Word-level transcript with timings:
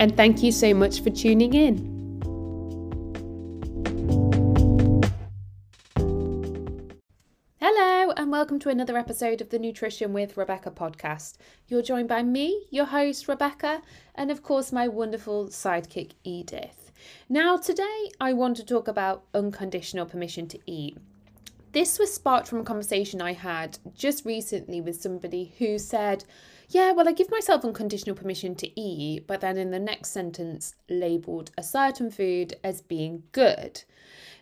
and 0.00 0.16
thank 0.16 0.42
you 0.42 0.52
so 0.52 0.72
much 0.74 1.02
for 1.02 1.10
tuning 1.10 1.54
in. 1.54 1.98
Hello, 7.60 8.12
and 8.16 8.30
welcome 8.30 8.58
to 8.60 8.68
another 8.68 8.96
episode 8.96 9.40
of 9.40 9.50
the 9.50 9.58
Nutrition 9.58 10.12
with 10.12 10.36
Rebecca 10.36 10.70
podcast. 10.70 11.36
You're 11.66 11.82
joined 11.82 12.08
by 12.08 12.22
me, 12.22 12.66
your 12.70 12.86
host, 12.86 13.26
Rebecca, 13.26 13.82
and 14.14 14.30
of 14.30 14.42
course, 14.42 14.72
my 14.72 14.86
wonderful 14.86 15.48
sidekick, 15.48 16.12
Edith. 16.22 16.92
Now, 17.28 17.56
today 17.56 18.10
I 18.20 18.32
want 18.32 18.56
to 18.58 18.64
talk 18.64 18.86
about 18.86 19.24
unconditional 19.34 20.06
permission 20.06 20.46
to 20.48 20.58
eat. 20.66 20.96
This 21.72 21.98
was 21.98 22.14
sparked 22.14 22.48
from 22.48 22.60
a 22.60 22.64
conversation 22.64 23.20
I 23.20 23.34
had 23.34 23.78
just 23.94 24.24
recently 24.24 24.80
with 24.80 25.00
somebody 25.00 25.52
who 25.58 25.78
said, 25.78 26.24
yeah, 26.70 26.92
well, 26.92 27.08
I 27.08 27.12
give 27.12 27.30
myself 27.30 27.64
unconditional 27.64 28.14
permission 28.14 28.54
to 28.56 28.80
eat, 28.80 29.26
but 29.26 29.40
then 29.40 29.56
in 29.56 29.70
the 29.70 29.78
next 29.78 30.10
sentence 30.10 30.74
labeled 30.88 31.50
a 31.56 31.62
certain 31.62 32.10
food 32.10 32.54
as 32.62 32.82
being 32.82 33.22
good. 33.32 33.82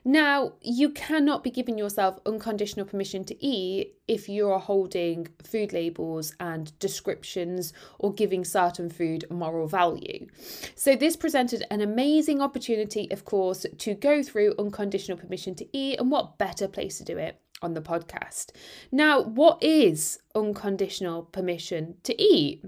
Now, 0.04 0.52
you 0.60 0.90
cannot 0.90 1.42
be 1.42 1.50
giving 1.50 1.76
yourself 1.76 2.20
unconditional 2.26 2.86
permission 2.86 3.24
to 3.24 3.44
eat 3.44 3.94
if 4.06 4.28
you're 4.28 4.60
holding 4.60 5.26
food 5.42 5.72
labels 5.72 6.32
and 6.38 6.76
descriptions 6.78 7.72
or 7.98 8.12
giving 8.12 8.44
certain 8.44 8.88
food 8.88 9.24
moral 9.30 9.66
value. 9.66 10.28
So, 10.76 10.94
this 10.94 11.16
presented 11.16 11.64
an 11.72 11.80
amazing 11.80 12.40
opportunity, 12.40 13.10
of 13.10 13.24
course, 13.24 13.66
to 13.78 13.94
go 13.94 14.22
through 14.22 14.54
unconditional 14.60 15.18
permission 15.18 15.56
to 15.56 15.66
eat, 15.76 15.98
and 15.98 16.08
what 16.10 16.38
better 16.38 16.68
place 16.68 16.98
to 16.98 17.04
do 17.04 17.18
it 17.18 17.40
on 17.62 17.74
the 17.74 17.80
podcast. 17.80 18.52
Now, 18.92 19.22
what 19.22 19.62
is 19.62 20.18
unconditional 20.34 21.22
permission 21.24 21.96
to 22.04 22.20
eat? 22.20 22.64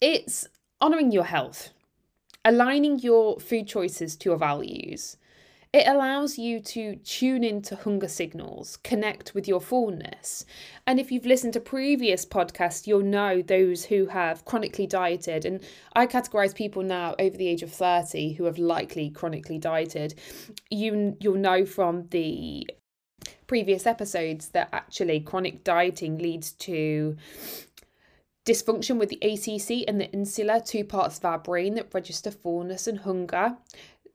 It's 0.00 0.46
honoring 0.80 1.12
your 1.12 1.24
health, 1.24 1.70
aligning 2.44 3.00
your 3.00 3.40
food 3.40 3.66
choices 3.66 4.16
to 4.16 4.30
your 4.30 4.38
values 4.38 5.16
it 5.72 5.86
allows 5.86 6.38
you 6.38 6.60
to 6.60 6.96
tune 6.96 7.44
into 7.44 7.76
hunger 7.76 8.08
signals, 8.08 8.78
connect 8.78 9.34
with 9.34 9.46
your 9.46 9.60
fullness. 9.60 10.46
And 10.86 10.98
if 10.98 11.12
you've 11.12 11.26
listened 11.26 11.52
to 11.54 11.60
previous 11.60 12.24
podcasts, 12.24 12.86
you'll 12.86 13.02
know 13.02 13.42
those 13.42 13.84
who 13.84 14.06
have 14.06 14.46
chronically 14.46 14.86
dieted. 14.86 15.44
And 15.44 15.62
I 15.94 16.06
categorize 16.06 16.54
people 16.54 16.82
now 16.82 17.14
over 17.18 17.36
the 17.36 17.48
age 17.48 17.62
of 17.62 17.70
30 17.70 18.32
who 18.34 18.44
have 18.44 18.58
likely 18.58 19.10
chronically 19.10 19.58
dieted. 19.58 20.14
You, 20.70 21.16
you'll 21.20 21.36
know 21.36 21.66
from 21.66 22.06
the 22.08 22.66
previous 23.48 23.86
episodes 23.86 24.50
that 24.50 24.68
actually 24.72 25.18
chronic 25.18 25.64
dieting 25.64 26.18
leads 26.18 26.52
to 26.52 27.16
dysfunction 28.46 28.98
with 28.98 29.08
the 29.08 29.18
ACC 29.20 29.84
and 29.88 30.00
the 30.00 30.10
insula, 30.12 30.62
two 30.64 30.84
parts 30.84 31.18
of 31.18 31.24
our 31.24 31.38
brain 31.38 31.74
that 31.74 31.92
register 31.92 32.30
fullness 32.30 32.86
and 32.86 33.00
hunger. 33.00 33.56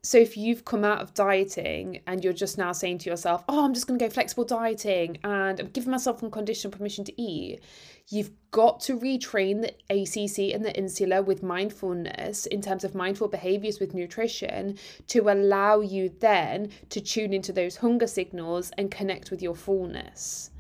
So 0.06 0.18
if 0.18 0.36
you've 0.36 0.66
come 0.66 0.84
out 0.84 1.00
of 1.00 1.14
dieting 1.14 2.02
and 2.08 2.22
you're 2.22 2.34
just 2.34 2.58
now 2.58 2.74
saying 2.74 2.98
to 3.00 3.10
yourself, 3.10 3.46
"Oh, 3.48 3.64
I'm 3.64 3.74
just 3.74 3.88
going 3.88 3.98
to 3.98 4.06
go 4.06 4.10
flexible 4.10 4.44
dieting 4.44 5.18
and 5.24 5.62
I'm 5.62 5.68
giving 5.68 5.92
myself 5.92 6.22
unconditional 6.22 6.78
permission 6.78 7.06
to 7.06 7.22
eat," 7.22 7.62
you've 8.10 8.32
got 8.52 8.82
to 8.82 9.00
retrain 9.00 9.62
the 9.62 9.74
ACC 9.90 10.54
and 10.54 10.66
the 10.66 10.76
insula 10.78 11.22
with 11.22 11.42
mindfulness 11.42 12.46
in 12.48 12.62
terms 12.62 12.84
of 12.84 12.94
mindful 12.94 13.30
behaviors 13.30 13.80
with 13.80 13.94
nutrition 13.94 14.78
to 15.08 15.30
allow 15.30 15.80
you 15.80 16.10
then 16.20 16.70
to 16.90 17.00
tune 17.00 17.34
into 17.34 17.54
those 17.54 17.78
hunger 17.78 18.08
signals 18.08 18.72
and 18.78 18.92
connect 18.92 19.32
with 19.32 19.42
your 19.42 19.56
fullness. 19.56 20.52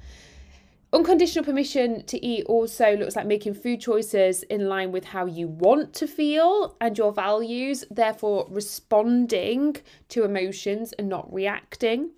Unconditional 0.94 1.44
permission 1.44 2.06
to 2.06 2.24
eat 2.24 2.46
also 2.46 2.96
looks 2.96 3.16
like 3.16 3.26
making 3.26 3.56
food 3.56 3.82
choices 3.82 4.44
in 4.44 4.70
line 4.70 4.92
with 4.92 5.04
how 5.04 5.26
you 5.26 5.48
want 5.48 5.92
to 5.92 6.06
feel 6.06 6.78
and 6.80 6.96
your 6.96 7.12
values, 7.12 7.84
therefore, 7.90 8.46
responding 8.52 9.76
to 10.10 10.24
emotions 10.24 10.94
and 10.94 11.10
not 11.10 11.34
reacting. 11.34 12.12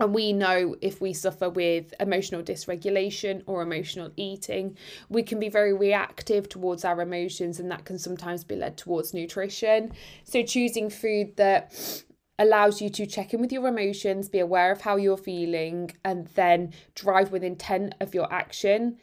And 0.00 0.12
we 0.12 0.32
know 0.32 0.74
if 0.80 1.00
we 1.00 1.12
suffer 1.12 1.50
with 1.50 1.94
emotional 2.00 2.42
dysregulation 2.42 3.44
or 3.46 3.62
emotional 3.62 4.10
eating, 4.16 4.76
we 5.08 5.22
can 5.22 5.38
be 5.38 5.48
very 5.48 5.72
reactive 5.72 6.48
towards 6.48 6.84
our 6.84 7.00
emotions, 7.02 7.60
and 7.60 7.70
that 7.70 7.84
can 7.84 7.96
sometimes 7.96 8.42
be 8.42 8.56
led 8.56 8.76
towards 8.76 9.14
nutrition. 9.14 9.92
So, 10.24 10.42
choosing 10.42 10.90
food 10.90 11.36
that 11.36 12.02
allows 12.40 12.80
you 12.80 12.88
to 12.88 13.06
check 13.06 13.34
in 13.34 13.40
with 13.40 13.52
your 13.52 13.68
emotions, 13.68 14.28
be 14.28 14.40
aware 14.40 14.72
of 14.72 14.80
how 14.80 14.96
you're 14.96 15.16
feeling, 15.16 15.92
and 16.04 16.26
then 16.28 16.72
drive 16.94 17.30
with 17.30 17.44
intent 17.44 17.94
of 18.00 18.14
your 18.14 18.32
action 18.32 18.96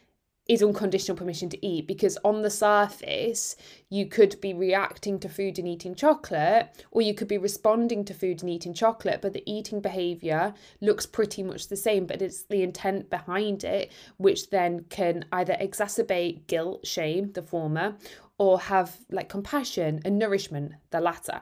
is 0.48 0.62
unconditional 0.62 1.16
permission 1.16 1.48
to 1.50 1.66
eat. 1.66 1.86
Because 1.86 2.18
on 2.24 2.42
the 2.42 2.50
surface 2.50 3.54
you 3.90 4.06
could 4.06 4.40
be 4.40 4.54
reacting 4.54 5.20
to 5.20 5.28
food 5.28 5.58
and 5.58 5.68
eating 5.68 5.94
chocolate 5.94 6.84
or 6.90 7.02
you 7.02 7.14
could 7.14 7.28
be 7.28 7.38
responding 7.38 8.04
to 8.06 8.14
food 8.14 8.40
and 8.40 8.50
eating 8.50 8.74
chocolate 8.74 9.20
but 9.22 9.34
the 9.34 9.42
eating 9.50 9.80
behavior 9.80 10.54
looks 10.80 11.06
pretty 11.06 11.42
much 11.42 11.68
the 11.68 11.76
same 11.76 12.06
but 12.06 12.22
it's 12.22 12.44
the 12.44 12.62
intent 12.62 13.08
behind 13.08 13.62
it 13.62 13.92
which 14.16 14.50
then 14.50 14.84
can 14.88 15.24
either 15.32 15.54
exacerbate 15.60 16.46
guilt 16.46 16.86
shame 16.86 17.32
the 17.32 17.42
former 17.42 17.94
or 18.38 18.58
have 18.60 18.98
like 19.10 19.28
compassion 19.28 20.00
and 20.04 20.18
nourishment 20.18 20.72
the 20.90 21.00
latter 21.00 21.40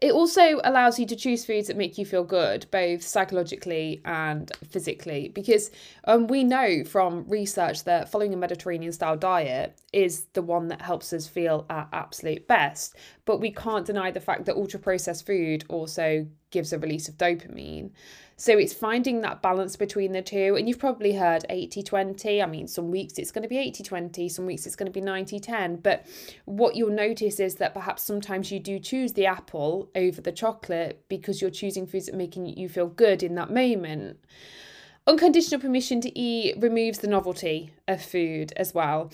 it 0.00 0.12
also 0.12 0.60
allows 0.64 0.98
you 0.98 1.06
to 1.06 1.16
choose 1.16 1.44
foods 1.44 1.68
that 1.68 1.76
make 1.76 1.98
you 1.98 2.04
feel 2.04 2.24
good, 2.24 2.66
both 2.70 3.02
psychologically 3.02 4.00
and 4.04 4.50
physically, 4.68 5.28
because 5.28 5.70
um, 6.04 6.26
we 6.26 6.44
know 6.44 6.84
from 6.84 7.24
research 7.28 7.84
that 7.84 8.10
following 8.10 8.34
a 8.34 8.36
Mediterranean 8.36 8.92
style 8.92 9.16
diet 9.16 9.78
is 9.92 10.26
the 10.32 10.42
one 10.42 10.68
that 10.68 10.82
helps 10.82 11.12
us 11.12 11.26
feel 11.26 11.66
our 11.70 11.88
absolute 11.92 12.46
best. 12.48 12.96
But 13.24 13.40
we 13.40 13.50
can't 13.50 13.86
deny 13.86 14.10
the 14.10 14.20
fact 14.20 14.44
that 14.46 14.56
ultra 14.56 14.80
processed 14.80 15.26
food 15.26 15.64
also 15.68 16.26
gives 16.50 16.72
a 16.72 16.78
release 16.78 17.08
of 17.08 17.16
dopamine. 17.16 17.90
So 18.36 18.58
it's 18.58 18.72
finding 18.72 19.20
that 19.20 19.42
balance 19.42 19.76
between 19.76 20.12
the 20.12 20.22
two. 20.22 20.56
And 20.56 20.68
you've 20.68 20.78
probably 20.78 21.12
heard 21.12 21.44
80 21.48 21.82
20. 21.82 22.42
I 22.42 22.46
mean, 22.46 22.66
some 22.66 22.90
weeks 22.90 23.18
it's 23.18 23.30
going 23.30 23.42
to 23.42 23.48
be 23.48 23.58
80 23.58 23.84
20, 23.84 24.28
some 24.28 24.46
weeks 24.46 24.66
it's 24.66 24.76
going 24.76 24.90
to 24.90 24.92
be 24.92 25.00
90 25.00 25.38
10. 25.38 25.76
But 25.76 26.06
what 26.44 26.74
you'll 26.74 26.90
notice 26.90 27.38
is 27.38 27.56
that 27.56 27.74
perhaps 27.74 28.02
sometimes 28.02 28.50
you 28.50 28.58
do 28.58 28.78
choose 28.78 29.12
the 29.12 29.26
apple 29.26 29.83
over 29.94 30.20
the 30.20 30.32
chocolate 30.32 31.04
because 31.08 31.40
you're 31.40 31.50
choosing 31.50 31.86
foods 31.86 32.06
that 32.06 32.14
are 32.14 32.18
making 32.18 32.46
you 32.46 32.68
feel 32.68 32.86
good 32.86 33.22
in 33.22 33.34
that 33.34 33.50
moment. 33.50 34.18
Unconditional 35.06 35.60
permission 35.60 36.00
to 36.00 36.18
eat 36.18 36.56
removes 36.58 36.98
the 36.98 37.06
novelty 37.06 37.72
of 37.86 38.02
food 38.02 38.52
as 38.56 38.72
well 38.72 39.10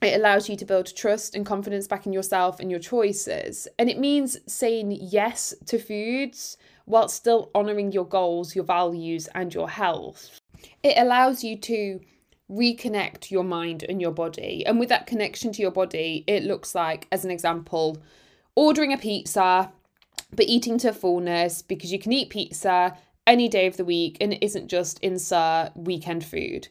it 0.00 0.14
allows 0.14 0.48
you 0.48 0.56
to 0.56 0.64
build 0.64 0.94
trust 0.94 1.34
and 1.34 1.44
confidence 1.44 1.88
back 1.88 2.06
in 2.06 2.12
yourself 2.12 2.60
and 2.60 2.70
your 2.70 2.80
choices. 2.80 3.66
And 3.78 3.90
it 3.90 3.98
means 3.98 4.38
saying 4.46 4.92
yes 4.92 5.54
to 5.66 5.78
foods 5.78 6.56
while 6.84 7.08
still 7.08 7.50
honoring 7.54 7.92
your 7.92 8.06
goals, 8.06 8.54
your 8.54 8.64
values, 8.64 9.28
and 9.34 9.52
your 9.52 9.68
health. 9.68 10.40
It 10.82 10.94
allows 10.96 11.42
you 11.42 11.56
to 11.58 12.00
reconnect 12.50 13.30
your 13.30 13.44
mind 13.44 13.84
and 13.88 14.00
your 14.00 14.12
body. 14.12 14.64
And 14.64 14.78
with 14.78 14.88
that 14.88 15.06
connection 15.06 15.52
to 15.52 15.62
your 15.62 15.70
body, 15.70 16.24
it 16.26 16.44
looks 16.44 16.74
like, 16.74 17.06
as 17.12 17.24
an 17.24 17.30
example, 17.30 17.98
ordering 18.54 18.92
a 18.92 18.98
pizza, 18.98 19.70
but 20.34 20.46
eating 20.46 20.78
to 20.78 20.92
fullness 20.92 21.62
because 21.62 21.92
you 21.92 21.98
can 21.98 22.12
eat 22.12 22.30
pizza 22.30 22.96
any 23.26 23.48
day 23.48 23.66
of 23.66 23.76
the 23.76 23.84
week 23.84 24.16
and 24.20 24.32
it 24.32 24.44
isn't 24.44 24.68
just 24.68 24.98
insert 25.00 25.70
weekend 25.76 26.24
food. 26.24 26.68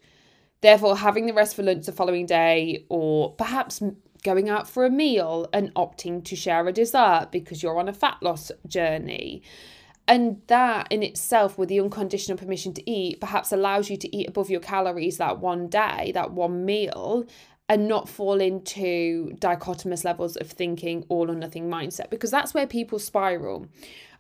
Therefore, 0.62 0.98
having 0.98 1.28
the 1.28 1.34
rest 1.34 1.56
for 1.56 1.64
lunch 1.64 1.86
the 1.86 1.92
following 1.92 2.26
day, 2.26 2.86
or 2.90 3.34
perhaps 3.34 3.82
going 4.24 4.50
out 4.50 4.68
for 4.68 4.86
a 4.86 4.90
meal 4.90 5.48
and 5.54 5.74
opting 5.76 6.24
to 6.26 6.36
share 6.36 6.68
a 6.68 6.74
dessert 6.74 7.28
because 7.32 7.62
you're 7.62 7.80
on 7.80 7.88
a 7.88 7.94
fat 7.94 8.18
loss 8.22 8.52
journey. 8.66 9.44
And 10.08 10.42
that 10.48 10.88
in 10.90 11.04
itself, 11.04 11.58
with 11.58 11.70
the 11.70 11.80
unconditional 11.80 12.38
permission 12.38 12.74
to 12.74 12.90
eat, 12.90 13.20
perhaps 13.20 13.52
allows 13.52 13.90
you 13.90 13.98
to 13.98 14.16
eat 14.16 14.30
above 14.30 14.50
your 14.50 14.62
calories 14.62 15.18
that 15.18 15.40
one 15.40 15.68
day, 15.68 16.12
that 16.14 16.32
one 16.32 16.66
meal, 16.66 17.26
and 17.70 17.88
not 17.88 18.08
fall 18.08 18.40
into 18.40 19.36
dichotomous 19.40 20.06
levels 20.06 20.38
of 20.38 20.50
thinking 20.50 21.06
all 21.10 21.30
or 21.30 21.36
nothing 21.36 21.70
mindset, 21.70 22.10
because 22.10 22.32
that's 22.32 22.54
where 22.54 22.68
people 22.68 23.00
spiral. 23.00 23.68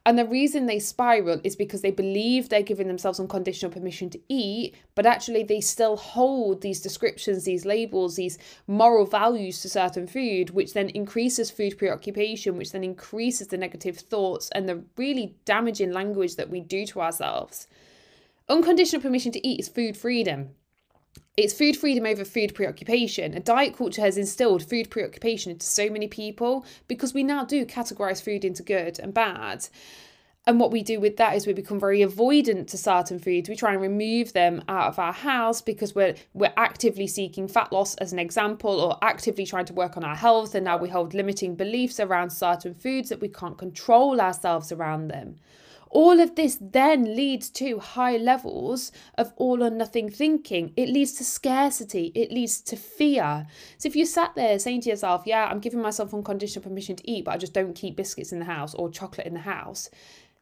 And 0.05 0.17
the 0.17 0.25
reason 0.25 0.67
they 0.67 0.79
spiral 0.79 1.41
is 1.43 1.57
because 1.57 1.81
they 1.81 1.91
believe 1.91 2.47
they're 2.47 2.61
giving 2.61 2.87
themselves 2.87 3.19
unconditional 3.19 3.73
permission 3.73 4.09
to 4.11 4.19
eat, 4.29 4.73
but 4.95 5.05
actually 5.05 5.43
they 5.43 5.59
still 5.59 5.97
hold 5.97 6.61
these 6.61 6.79
descriptions, 6.79 7.43
these 7.43 7.65
labels, 7.65 8.15
these 8.15 8.37
moral 8.67 9.05
values 9.05 9.61
to 9.61 9.69
certain 9.69 10.07
food, 10.07 10.51
which 10.51 10.73
then 10.73 10.87
increases 10.89 11.51
food 11.51 11.77
preoccupation, 11.77 12.55
which 12.57 12.71
then 12.71 12.85
increases 12.85 13.47
the 13.47 13.57
negative 13.57 13.97
thoughts 13.97 14.49
and 14.55 14.69
the 14.69 14.81
really 14.95 15.35
damaging 15.43 15.91
language 15.91 16.37
that 16.37 16.49
we 16.49 16.61
do 16.61 16.85
to 16.85 17.01
ourselves. 17.01 17.67
Unconditional 18.47 19.01
permission 19.01 19.33
to 19.33 19.45
eat 19.45 19.59
is 19.59 19.67
food 19.67 19.97
freedom. 19.97 20.51
It's 21.35 21.53
food 21.53 21.77
freedom 21.77 22.05
over 22.05 22.25
food 22.25 22.55
preoccupation. 22.55 23.33
A 23.33 23.39
diet 23.39 23.75
culture 23.75 24.01
has 24.01 24.17
instilled 24.17 24.67
food 24.67 24.89
preoccupation 24.89 25.51
into 25.51 25.65
so 25.65 25.89
many 25.89 26.07
people 26.07 26.65
because 26.87 27.13
we 27.13 27.23
now 27.23 27.45
do 27.45 27.65
categorize 27.65 28.23
food 28.23 28.43
into 28.43 28.63
good 28.63 28.99
and 28.99 29.13
bad. 29.13 29.67
And 30.47 30.61
what 30.61 30.71
we 30.71 30.81
do 30.81 31.01
with 31.01 31.17
that 31.17 31.35
is 31.35 31.45
we 31.45 31.51
become 31.51 31.77
very 31.77 31.99
avoidant 31.99 32.67
to 32.67 32.77
certain 32.77 33.19
foods. 33.19 33.49
We 33.49 33.57
try 33.57 33.73
and 33.73 33.81
remove 33.81 34.31
them 34.31 34.63
out 34.69 34.87
of 34.87 34.97
our 34.97 35.11
house 35.11 35.61
because 35.61 35.93
we're 35.93 36.15
we're 36.33 36.53
actively 36.55 37.05
seeking 37.05 37.49
fat 37.49 37.73
loss 37.73 37.95
as 37.95 38.13
an 38.13 38.19
example 38.19 38.79
or 38.79 38.97
actively 39.01 39.45
trying 39.45 39.65
to 39.65 39.73
work 39.73 39.97
on 39.97 40.05
our 40.05 40.15
health 40.15 40.55
and 40.55 40.63
now 40.63 40.77
we 40.77 40.87
hold 40.87 41.13
limiting 41.13 41.55
beliefs 41.55 41.99
around 41.99 42.29
certain 42.29 42.73
foods 42.73 43.09
that 43.09 43.19
we 43.19 43.27
can't 43.27 43.57
control 43.57 44.21
ourselves 44.21 44.71
around 44.71 45.09
them. 45.09 45.35
All 45.89 46.19
of 46.19 46.35
this 46.35 46.57
then 46.59 47.15
leads 47.15 47.49
to 47.51 47.79
high 47.79 48.17
levels 48.17 48.91
of 49.17 49.33
all 49.37 49.63
or 49.63 49.69
nothing 49.69 50.09
thinking. 50.09 50.73
It 50.75 50.89
leads 50.89 51.13
to 51.13 51.23
scarcity, 51.23 52.11
it 52.15 52.31
leads 52.31 52.61
to 52.61 52.75
fear. 52.75 53.47
So 53.77 53.87
if 53.87 53.95
you 53.95 54.05
sat 54.05 54.35
there 54.35 54.59
saying 54.59 54.81
to 54.81 54.89
yourself, 54.89 55.23
Yeah, 55.25 55.45
I'm 55.45 55.59
giving 55.59 55.81
myself 55.81 56.13
unconditional 56.13 56.63
permission 56.63 56.95
to 56.95 57.09
eat, 57.09 57.25
but 57.25 57.33
I 57.33 57.37
just 57.37 57.53
don't 57.53 57.73
keep 57.73 57.95
biscuits 57.95 58.31
in 58.31 58.39
the 58.39 58.45
house 58.45 58.73
or 58.73 58.89
chocolate 58.89 59.27
in 59.27 59.33
the 59.33 59.39
house, 59.39 59.89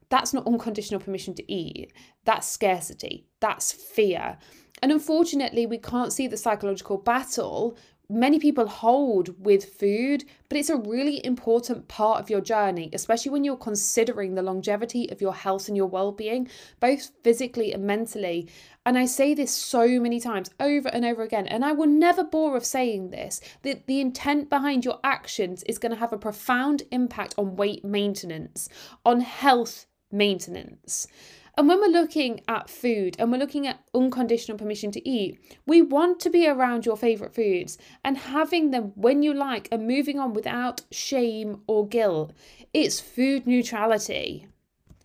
that's 0.09 0.33
not 0.33 0.47
unconditional 0.47 0.99
permission 0.99 1.33
to 1.35 1.51
eat. 1.51 1.91
That's 2.25 2.47
scarcity, 2.47 3.25
that's 3.39 3.71
fear. 3.71 4.37
And 4.81 4.91
unfortunately, 4.91 5.65
we 5.65 5.77
can't 5.77 6.13
see 6.13 6.27
the 6.27 6.37
psychological 6.37 6.97
battle 6.97 7.77
many 8.09 8.39
people 8.39 8.67
hold 8.67 9.43
with 9.43 9.73
food, 9.73 10.23
but 10.49 10.57
it's 10.57 10.69
a 10.69 10.75
really 10.75 11.25
important 11.25 11.87
part 11.87 12.19
of 12.19 12.29
your 12.29 12.41
journey, 12.41 12.89
especially 12.93 13.31
when 13.31 13.43
you're 13.43 13.57
considering 13.57 14.35
the 14.35 14.41
longevity 14.41 15.09
of 15.11 15.21
your 15.21 15.33
health 15.33 15.67
and 15.67 15.77
your 15.77 15.87
well 15.87 16.11
being, 16.11 16.47
both 16.79 17.11
physically 17.23 17.73
and 17.73 17.83
mentally. 17.83 18.47
And 18.85 18.97
I 18.97 19.05
say 19.05 19.33
this 19.33 19.51
so 19.51 19.99
many 19.99 20.19
times 20.19 20.51
over 20.59 20.89
and 20.89 21.03
over 21.03 21.23
again, 21.23 21.47
and 21.47 21.65
I 21.65 21.71
will 21.71 21.87
never 21.87 22.23
bore 22.23 22.55
of 22.55 22.65
saying 22.65 23.09
this 23.09 23.41
that 23.63 23.87
the 23.87 23.99
intent 23.99 24.49
behind 24.49 24.85
your 24.85 24.99
actions 25.03 25.63
is 25.63 25.79
going 25.79 25.91
to 25.91 25.99
have 25.99 26.13
a 26.13 26.17
profound 26.17 26.83
impact 26.91 27.33
on 27.37 27.55
weight 27.55 27.83
maintenance, 27.83 28.69
on 29.05 29.21
health 29.21 29.87
maintenance. 30.11 31.07
And 31.57 31.69
when 31.69 31.79
we're 31.79 31.87
looking 31.87 32.41
at 32.47 32.69
food 32.69 33.15
and 33.17 33.31
we're 33.31 33.37
looking 33.37 33.65
at 33.65 33.79
unconditional 33.93 34.57
permission 34.57 34.91
to 34.91 35.07
eat, 35.07 35.39
we 35.65 35.81
want 35.81 36.19
to 36.21 36.29
be 36.29 36.47
around 36.47 36.85
your 36.85 36.97
favourite 36.97 37.33
foods 37.33 37.77
and 38.03 38.17
having 38.17 38.71
them 38.71 38.91
when 38.95 39.23
you 39.23 39.33
like 39.33 39.69
and 39.71 39.87
moving 39.87 40.19
on 40.19 40.33
without 40.33 40.81
shame 40.91 41.61
or 41.67 41.87
guilt. 41.87 42.33
It's 42.73 42.99
food 42.99 43.47
neutrality. 43.47 44.47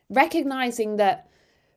Recognizing 0.09 0.97
that 0.97 1.29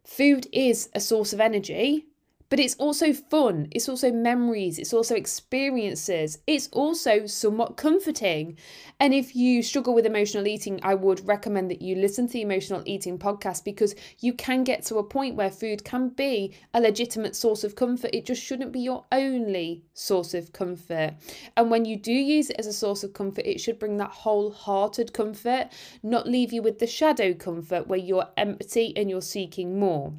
food 0.04 0.48
is 0.52 0.90
a 0.96 1.00
source 1.00 1.34
of 1.34 1.40
energy 1.40 2.08
but 2.54 2.60
it's 2.60 2.76
also 2.76 3.14
fun, 3.14 3.68
it's 3.72 3.90
also 3.90 4.12
memories, 4.12 4.78
it's 4.78 4.94
also 4.94 5.16
experiences, 5.16 6.38
it's 6.46 6.70
also 6.72 7.26
somewhat 7.26 7.78
comforting. 7.78 8.56
And 9.00 9.12
if 9.12 9.36
you 9.36 9.64
struggle 9.64 9.96
with 9.96 10.06
emotional 10.06 10.46
eating, 10.46 10.80
I 10.84 10.94
would 10.94 11.28
recommend 11.28 11.72
that 11.72 11.82
you 11.82 11.96
listen 11.96 12.28
to 12.28 12.34
the 12.34 12.44
Emotional 12.44 12.84
Eating 12.86 13.18
podcast 13.18 13.64
because 13.64 13.96
you 14.20 14.34
can 14.34 14.64
get 14.64 14.86
to 14.86 15.00
a 15.00 15.04
point 15.04 15.36
where 15.36 15.50
food 15.50 15.84
can 15.84 16.10
be 16.10 16.54
a 16.76 16.80
legitimate 16.80 17.36
source 17.36 17.64
of 17.64 17.76
comfort. 17.76 18.12
It 18.14 18.28
just 18.28 18.44
shouldn't 18.44 18.72
be 18.72 18.82
your 18.82 19.04
only 19.12 19.82
source 19.96 20.36
of 20.36 20.54
comfort. 20.54 21.16
And 21.58 21.72
when 21.72 21.86
you 21.86 21.98
do 21.98 22.14
use 22.14 22.52
it 22.52 22.58
as 22.60 22.68
a 22.68 22.72
source 22.72 23.04
of 23.04 23.14
comfort, 23.14 23.48
it 23.48 23.62
should 23.62 23.80
bring 23.80 23.98
that 23.98 24.12
wholehearted 24.12 25.12
comfort, 25.12 25.70
not 26.04 26.28
leave 26.28 26.54
you 26.54 26.62
with 26.62 26.78
the 26.78 26.86
shadow 26.86 27.34
comfort 27.34 27.88
where 27.88 27.98
you're 27.98 28.30
empty 28.38 28.96
and 28.96 29.10
you're 29.10 29.22
seeking 29.24 29.80
more. 29.80 30.14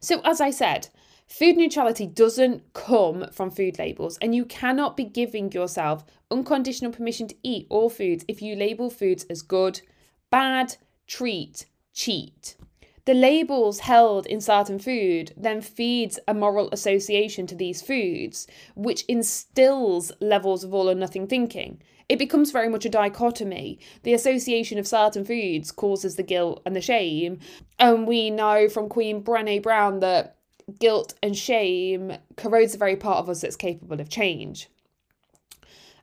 So, 0.00 0.22
as 0.24 0.40
I 0.40 0.50
said, 0.50 0.88
Food 1.28 1.58
neutrality 1.58 2.06
doesn't 2.06 2.72
come 2.72 3.26
from 3.32 3.50
food 3.50 3.78
labels, 3.78 4.16
and 4.22 4.34
you 4.34 4.46
cannot 4.46 4.96
be 4.96 5.04
giving 5.04 5.52
yourself 5.52 6.04
unconditional 6.30 6.90
permission 6.90 7.28
to 7.28 7.36
eat 7.42 7.66
all 7.68 7.90
foods 7.90 8.24
if 8.28 8.40
you 8.40 8.56
label 8.56 8.88
foods 8.88 9.24
as 9.24 9.42
good, 9.42 9.82
bad, 10.30 10.76
treat, 11.06 11.66
cheat. 11.92 12.56
The 13.04 13.14
labels 13.14 13.80
held 13.80 14.26
in 14.26 14.40
certain 14.40 14.78
food 14.78 15.32
then 15.36 15.60
feeds 15.60 16.18
a 16.26 16.34
moral 16.34 16.70
association 16.72 17.46
to 17.48 17.54
these 17.54 17.82
foods, 17.82 18.46
which 18.74 19.04
instills 19.04 20.12
levels 20.20 20.64
of 20.64 20.72
all 20.72 20.88
or 20.88 20.94
nothing 20.94 21.26
thinking. 21.26 21.82
It 22.08 22.18
becomes 22.18 22.52
very 22.52 22.70
much 22.70 22.86
a 22.86 22.90
dichotomy. 22.90 23.78
The 24.02 24.14
association 24.14 24.78
of 24.78 24.86
certain 24.86 25.26
foods 25.26 25.70
causes 25.72 26.16
the 26.16 26.22
guilt 26.22 26.62
and 26.64 26.74
the 26.74 26.80
shame. 26.80 27.38
And 27.78 28.06
we 28.06 28.30
know 28.30 28.68
from 28.68 28.88
Queen 28.88 29.22
Brene 29.22 29.62
Brown 29.62 30.00
that 30.00 30.37
guilt 30.78 31.14
and 31.22 31.36
shame 31.36 32.16
corrodes 32.36 32.72
the 32.72 32.78
very 32.78 32.96
part 32.96 33.18
of 33.18 33.28
us 33.28 33.40
that's 33.40 33.56
capable 33.56 34.00
of 34.00 34.08
change. 34.08 34.68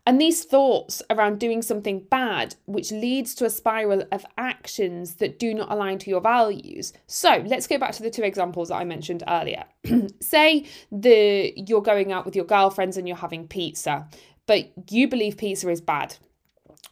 And 0.08 0.22
these 0.22 0.44
thoughts 0.44 1.02
around 1.10 1.40
doing 1.40 1.64
something 1.64 2.02
bad, 2.12 2.56
which 2.66 2.92
leads 2.92 3.34
to 3.36 3.46
a 3.46 3.50
spiral 3.50 4.04
of 4.12 4.24
actions 4.38 5.16
that 5.16 5.40
do 5.40 5.52
not 5.54 5.72
align 5.72 5.98
to 6.00 6.12
your 6.12 6.22
values. 6.22 6.94
So 7.08 7.44
let's 7.48 7.66
go 7.66 7.80
back 7.80 7.94
to 7.94 8.04
the 8.04 8.12
two 8.12 8.22
examples 8.22 8.70
that 8.70 8.76
I 8.76 8.84
mentioned 8.84 9.24
earlier. 9.28 9.66
Say 10.22 10.66
the 10.92 11.54
you're 11.56 11.82
going 11.82 12.12
out 12.12 12.26
with 12.26 12.36
your 12.36 12.46
girlfriends 12.46 12.98
and 12.98 13.08
you're 13.08 13.18
having 13.18 13.48
pizza, 13.48 14.08
but 14.46 14.72
you 14.92 15.08
believe 15.08 15.38
pizza 15.38 15.70
is 15.70 15.82
bad 15.82 16.16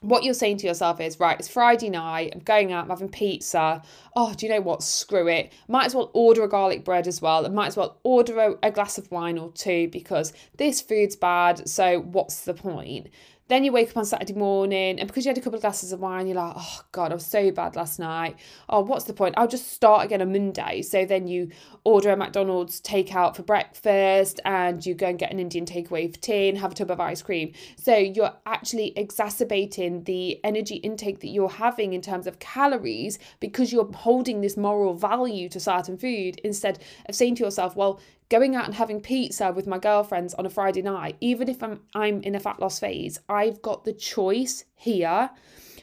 what 0.04 0.24
you're 0.24 0.34
saying 0.34 0.58
to 0.58 0.68
yourself 0.68 1.00
is, 1.00 1.20
right, 1.20 1.40
it's 1.40 1.48
Friday 1.48 1.90
night, 1.90 2.32
I'm 2.34 2.42
going 2.42 2.74
out, 2.74 2.84
I'm 2.84 2.90
having 2.90 3.10
pizza. 3.10 3.82
Oh, 4.16 4.34
do 4.34 4.46
you 4.46 4.52
know 4.52 4.62
what? 4.62 4.84
Screw 4.84 5.28
it. 5.30 5.54
Might 5.70 5.86
as 5.86 5.96
well 5.96 6.12
order 6.14 6.44
a 6.44 6.50
garlic 6.50 6.84
bread 6.84 7.08
as 7.08 7.22
well. 7.22 7.50
Might 7.50 7.68
as 7.68 7.78
well 7.78 7.98
order 8.04 8.38
a, 8.38 8.56
a 8.64 8.72
glass 8.72 8.98
of 8.98 9.10
wine 9.12 9.38
or 9.38 9.52
two 9.54 9.88
because 9.88 10.34
this 10.58 10.82
food's 10.82 11.16
bad. 11.16 11.68
So 11.70 12.02
what's 12.02 12.44
the 12.44 12.54
point? 12.54 13.08
Then 13.54 13.64
you 13.64 13.72
wake 13.72 13.92
up 13.92 13.98
on 13.98 14.06
Saturday 14.06 14.34
morning, 14.34 15.00
and 15.00 15.08
because 15.08 15.26
you 15.26 15.30
had 15.30 15.38
a 15.38 15.42
couple 15.42 15.58
of 15.58 15.62
glasses 15.62 15.92
of 15.92 16.00
wine, 16.00 16.26
you're 16.26 16.38
like, 16.38 16.56
oh 16.58 16.82
God, 16.92 17.12
I 17.12 17.14
was 17.14 17.28
so 17.28 17.52
bad 17.52 17.76
last 17.76 18.00
night. 18.00 18.36
Oh, 18.68 18.80
what's 18.82 19.06
the 19.06 19.14
point? 19.14 19.36
I'll 19.38 19.48
just 19.48 19.72
start 19.72 20.04
again 20.04 20.24
on 20.24 20.32
Monday. 20.32 20.82
So 20.82 21.06
then 21.06 21.28
you 21.28 21.52
order 21.84 22.10
a 22.10 22.18
McDonald's 22.18 22.82
takeout 22.82 23.36
for 23.36 23.44
breakfast, 23.44 24.40
and 24.44 24.84
you 24.84 24.96
go 24.96 25.06
and 25.06 25.20
get 25.20 25.32
an 25.32 25.40
Indian 25.40 25.68
takeaway 25.68 26.12
for 26.12 26.20
tea 26.20 26.50
and 26.50 26.58
have 26.58 26.72
a 26.72 26.74
tub 26.74 26.90
of 26.90 27.00
ice 27.00 27.22
cream. 27.22 27.54
So 27.78 27.96
you're 27.96 28.34
actually 28.48 28.92
exacerbating 28.96 30.06
the 30.06 30.44
energy 30.44 30.78
intake 30.78 31.20
that 31.20 31.28
you're 31.28 31.48
having 31.48 31.94
in 31.94 32.02
terms 32.02 32.26
of 32.26 32.40
calories 32.40 33.20
because 33.40 33.72
you're 33.72 33.94
holding 33.94 34.42
this 34.42 34.58
moral 34.58 34.96
value 34.96 35.48
to 35.50 35.60
certain 35.60 35.96
food 35.96 36.42
instead 36.44 36.80
of 37.08 37.14
saying 37.14 37.36
to 37.36 37.44
yourself, 37.44 37.76
well, 37.76 38.00
going 38.34 38.56
out 38.56 38.66
and 38.66 38.74
having 38.74 39.00
pizza 39.00 39.52
with 39.52 39.68
my 39.68 39.78
girlfriends 39.78 40.34
on 40.34 40.46
a 40.48 40.50
Friday 40.50 40.82
night, 40.82 41.16
even 41.22 41.48
if 41.48 41.62
I'm 41.62 41.82
I'm 41.94 42.20
in 42.24 42.34
a 42.34 42.40
fat 42.40 42.60
loss 42.60 42.80
phase, 42.80 43.20
I've 43.30 43.62
got 43.62 43.84
the 43.84 43.94
choice 43.94 44.66
here 44.74 45.30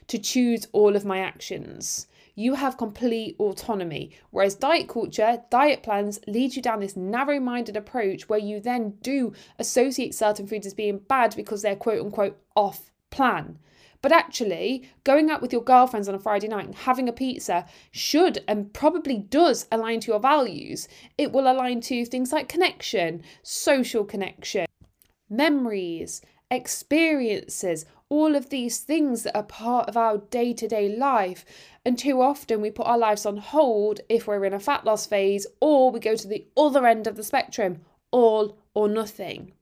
to 0.09 0.19
choose 0.19 0.67
all 0.73 0.97
of 0.97 1.05
my 1.05 1.21
actions. 1.21 2.09
You 2.35 2.55
have 2.55 2.77
complete 2.77 3.37
autonomy. 3.39 4.11
Whereas 4.33 4.57
diet 4.57 4.89
culture, 4.89 5.45
diet 5.49 5.85
plans 5.85 6.19
lead 6.27 6.57
you 6.57 6.61
down 6.61 6.81
this 6.81 6.97
narrow 6.97 7.39
minded 7.39 7.77
approach 7.77 8.29
where 8.29 8.41
you 8.41 8.59
then 8.59 8.95
do 9.01 9.33
associate 9.61 10.17
certain 10.17 10.49
foods 10.49 10.67
as 10.67 10.75
being 10.75 10.99
bad 10.99 11.37
because 11.37 11.63
they're 11.63 11.77
quote 11.77 12.05
unquote 12.05 12.37
off 12.57 12.91
plan. 13.11 13.61
But 14.03 14.13
actually, 14.13 14.89
going 15.05 15.31
out 15.31 15.43
with 15.43 15.53
your 15.53 15.63
girlfriends 15.63 16.09
on 16.09 16.15
a 16.15 16.19
Friday 16.19 16.49
night 16.49 16.65
and 16.65 16.75
having 16.75 17.09
a 17.09 17.13
pizza 17.13 17.67
should 17.91 18.43
and 18.49 18.73
probably 18.73 19.19
does 19.19 19.67
align 19.71 20.01
to 20.01 20.13
your 20.13 20.21
values. 20.21 20.89
It 21.19 21.33
will 21.33 21.51
align 21.51 21.83
to 21.83 22.07
things 22.07 22.33
like 22.33 22.49
connection, 22.49 23.23
social 23.43 24.05
connection, 24.05 24.67
memories, 25.29 26.23
experiences, 26.51 27.85
all 28.09 28.35
of 28.35 28.49
these 28.49 28.79
things 28.79 29.23
that 29.23 29.37
are 29.37 29.43
part 29.43 29.89
of 29.89 29.97
our 29.97 30.19
day 30.19 30.55
to 30.55 30.67
day 30.67 30.95
life. 30.97 31.45
And 31.85 31.99
too 31.99 32.23
often 32.23 32.61
we 32.61 32.71
put 32.71 32.87
our 32.87 32.99
lives 32.99 33.27
on 33.27 33.37
hold 33.37 34.01
if 34.09 34.27
we're 34.27 34.45
in 34.47 34.55
a 34.55 34.61
fat 34.61 34.85
loss 34.85 35.07
phase 35.07 35.47
or 35.61 35.91
we 35.91 36.01
go 36.01 36.17
to 36.17 36.29
the 36.29 36.47
other 36.57 36.87
end 36.87 37.07
of 37.07 37.17
the 37.17 37.23
spectrum, 37.23 37.83
all 38.11 38.59
or 38.75 38.89
nothing. 38.89 39.53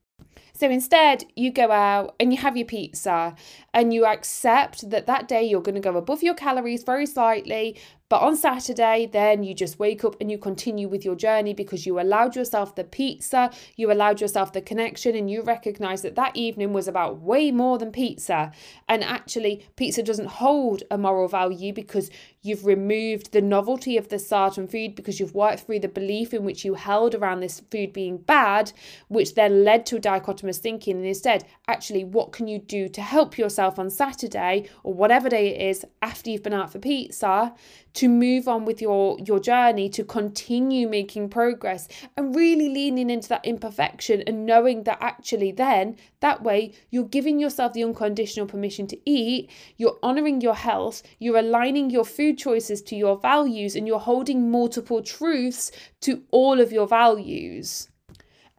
So 0.58 0.68
instead, 0.68 1.24
you 1.36 1.52
go 1.52 1.70
out 1.70 2.16
and 2.18 2.32
you 2.32 2.40
have 2.40 2.56
your 2.56 2.66
pizza 2.66 3.36
and 3.72 3.94
you 3.94 4.04
accept 4.04 4.90
that 4.90 5.06
that 5.06 5.28
day 5.28 5.44
you're 5.44 5.62
going 5.62 5.76
to 5.76 5.80
go 5.80 5.96
above 5.96 6.20
your 6.20 6.34
calories 6.34 6.82
very 6.82 7.06
slightly. 7.06 7.76
But 8.08 8.22
on 8.22 8.36
Saturday, 8.36 9.06
then 9.06 9.44
you 9.44 9.54
just 9.54 9.78
wake 9.78 10.02
up 10.02 10.16
and 10.20 10.32
you 10.32 10.36
continue 10.38 10.88
with 10.88 11.04
your 11.04 11.14
journey 11.14 11.54
because 11.54 11.86
you 11.86 12.00
allowed 12.00 12.34
yourself 12.34 12.74
the 12.74 12.82
pizza, 12.82 13.52
you 13.76 13.92
allowed 13.92 14.20
yourself 14.20 14.52
the 14.52 14.60
connection, 14.60 15.14
and 15.14 15.30
you 15.30 15.42
recognize 15.42 16.02
that 16.02 16.16
that 16.16 16.34
evening 16.34 16.72
was 16.72 16.88
about 16.88 17.20
way 17.20 17.52
more 17.52 17.78
than 17.78 17.92
pizza. 17.92 18.50
And 18.88 19.04
actually, 19.04 19.64
pizza 19.76 20.02
doesn't 20.02 20.26
hold 20.26 20.82
a 20.90 20.98
moral 20.98 21.28
value 21.28 21.72
because 21.72 22.10
you've 22.48 22.64
removed 22.64 23.32
the 23.32 23.40
novelty 23.40 23.96
of 23.96 24.08
the 24.08 24.18
certain 24.18 24.66
food 24.66 24.94
because 24.94 25.20
you've 25.20 25.34
worked 25.34 25.60
through 25.60 25.80
the 25.80 25.88
belief 25.88 26.32
in 26.32 26.44
which 26.44 26.64
you 26.64 26.74
held 26.74 27.14
around 27.14 27.40
this 27.40 27.60
food 27.70 27.92
being 27.92 28.16
bad, 28.16 28.72
which 29.08 29.34
then 29.34 29.64
led 29.64 29.84
to 29.86 29.96
a 29.96 30.00
dichotomous 30.00 30.58
thinking. 30.58 30.96
And 30.96 31.06
instead, 31.06 31.44
actually, 31.68 32.04
what 32.04 32.32
can 32.32 32.48
you 32.48 32.58
do 32.58 32.88
to 32.88 33.02
help 33.02 33.38
yourself 33.38 33.78
on 33.78 33.90
Saturday 33.90 34.68
or 34.82 34.94
whatever 34.94 35.28
day 35.28 35.54
it 35.54 35.70
is 35.70 35.84
after 36.02 36.30
you've 36.30 36.42
been 36.42 36.54
out 36.54 36.72
for 36.72 36.78
pizza 36.78 37.54
to 37.98 38.08
move 38.08 38.46
on 38.46 38.64
with 38.64 38.80
your 38.80 39.18
your 39.24 39.40
journey 39.40 39.88
to 39.88 40.04
continue 40.04 40.86
making 40.86 41.28
progress 41.28 41.88
and 42.16 42.32
really 42.36 42.68
leaning 42.68 43.10
into 43.10 43.28
that 43.28 43.44
imperfection 43.44 44.22
and 44.24 44.46
knowing 44.46 44.84
that 44.84 44.98
actually 45.00 45.50
then 45.50 45.96
that 46.20 46.40
way 46.40 46.72
you're 46.90 47.02
giving 47.02 47.40
yourself 47.40 47.72
the 47.72 47.82
unconditional 47.82 48.46
permission 48.46 48.86
to 48.86 48.96
eat 49.04 49.50
you're 49.78 49.98
honoring 50.00 50.40
your 50.40 50.54
health 50.54 51.02
you're 51.18 51.38
aligning 51.38 51.90
your 51.90 52.04
food 52.04 52.37
choices 52.38 52.80
to 52.82 52.96
your 52.96 53.18
values 53.18 53.76
and 53.76 53.86
you're 53.86 53.98
holding 53.98 54.50
multiple 54.50 55.02
truths 55.02 55.70
to 56.00 56.22
all 56.30 56.60
of 56.60 56.72
your 56.72 56.86
values 56.86 57.88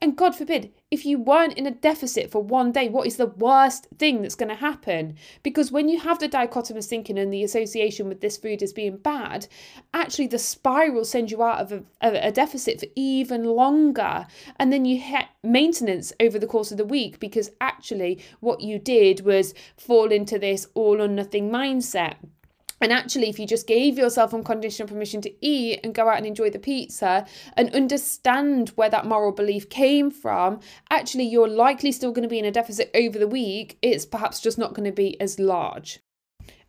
and 0.01 0.15
God 0.15 0.33
forbid, 0.33 0.71
if 0.91 1.05
you 1.05 1.19
weren't 1.19 1.57
in 1.57 1.65
a 1.65 1.71
deficit 1.71 2.31
for 2.31 2.41
one 2.41 2.71
day, 2.71 2.88
what 2.88 3.05
is 3.05 3.17
the 3.17 3.25
worst 3.27 3.88
thing 3.98 4.21
that's 4.21 4.36
going 4.36 4.50
to 4.50 4.55
happen? 4.55 5.15
Because 5.43 5.71
when 5.71 5.89
you 5.89 6.00
have 6.00 6.19
the 6.19 6.29
dichotomous 6.29 6.86
thinking 6.86 7.19
and 7.19 7.33
the 7.33 7.43
association 7.43 8.07
with 8.07 8.21
this 8.21 8.38
food 8.38 8.63
as 8.63 8.71
being 8.71 8.98
bad, 8.98 9.48
actually 9.93 10.27
the 10.27 10.39
spiral 10.39 11.03
sends 11.03 11.31
you 11.31 11.43
out 11.43 11.59
of 11.59 11.71
a, 12.01 12.27
a 12.27 12.31
deficit 12.31 12.79
for 12.79 12.88
even 12.95 13.43
longer. 13.43 14.25
And 14.57 14.71
then 14.71 14.86
you 14.86 15.00
hit 15.00 15.25
maintenance 15.43 16.13
over 16.19 16.39
the 16.39 16.48
course 16.48 16.71
of 16.71 16.77
the 16.77 16.86
week 16.86 17.19
because 17.19 17.51
actually 17.59 18.24
what 18.39 18.62
you 18.62 18.79
did 18.79 19.21
was 19.21 19.53
fall 19.77 20.12
into 20.12 20.39
this 20.39 20.65
all 20.75 21.01
or 21.01 21.09
nothing 21.09 21.51
mindset. 21.51 22.15
And 22.81 22.93
actually, 22.93 23.29
if 23.29 23.39
you 23.39 23.45
just 23.45 23.67
gave 23.67 23.98
yourself 23.98 24.33
unconditional 24.33 24.88
permission 24.88 25.21
to 25.21 25.45
eat 25.45 25.81
and 25.83 25.93
go 25.93 26.07
out 26.07 26.17
and 26.17 26.25
enjoy 26.25 26.50
the 26.50 26.59
pizza 26.59 27.25
and 27.57 27.74
understand 27.75 28.69
where 28.69 28.89
that 28.89 29.05
moral 29.05 29.31
belief 29.31 29.69
came 29.69 30.12
from, 30.12 30.59
actually, 30.89 31.25
you're 31.25 31.48
likely 31.48 31.91
still 31.91 32.12
going 32.12 32.24
to 32.24 32.29
be 32.29 32.39
in 32.39 32.45
a 32.45 32.51
deficit 32.51 32.89
over 32.95 33.19
the 33.19 33.27
week. 33.27 33.77
It's 33.81 34.05
perhaps 34.05 34.39
just 34.39 34.57
not 34.57 34.74
going 34.74 34.86
to 34.86 34.95
be 34.95 35.19
as 35.19 35.39
large. 35.39 36.00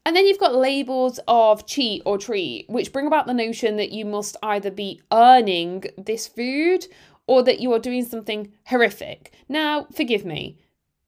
And 0.07 0.17
then 0.17 0.27
you've 0.27 0.41
got 0.41 0.55
labels 0.55 1.21
of 1.29 1.67
cheat 1.67 2.03
or 2.07 2.17
treat, 2.17 2.69
which 2.69 2.93
bring 2.93 3.07
about 3.07 3.27
the 3.27 3.35
notion 3.35 3.77
that 3.77 3.93
you 3.93 4.05
must 4.05 4.37
either 4.43 4.71
be 4.71 5.01
earning 5.13 5.85
this 5.99 6.27
food 6.27 6.87
or 7.27 7.43
that 7.43 7.61
you 7.61 7.73
are 7.73 7.79
doing 7.79 8.05
something 8.05 8.51
horrific. 8.67 9.33
Now, 9.49 9.87
forgive 9.95 10.25
me, 10.25 10.59